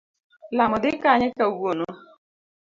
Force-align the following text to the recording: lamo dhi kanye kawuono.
lamo 0.57 0.75
dhi 0.83 0.91
kanye 1.03 1.27
kawuono. 1.37 1.87